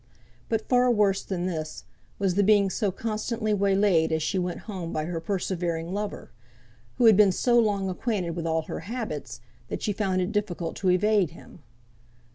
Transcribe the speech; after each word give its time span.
But 0.49 0.67
far 0.67 0.89
worse 0.89 1.21
than 1.21 1.45
this, 1.45 1.83
was 2.17 2.33
the 2.33 2.41
being 2.43 2.71
so 2.71 2.89
constantly 2.91 3.53
waylaid 3.53 4.11
as 4.11 4.23
she 4.23 4.39
went 4.39 4.61
home 4.61 4.91
by 4.91 5.05
her 5.05 5.19
persevering 5.19 5.93
lover; 5.93 6.31
who 6.95 7.05
had 7.05 7.15
been 7.15 7.31
so 7.31 7.59
long 7.59 7.87
acquainted 7.87 8.31
with 8.31 8.47
all 8.47 8.63
her 8.63 8.79
habits, 8.79 9.41
that 9.67 9.83
she 9.83 9.93
found 9.93 10.19
it 10.19 10.31
difficult 10.31 10.75
to 10.77 10.89
evade 10.89 11.29
him. 11.29 11.61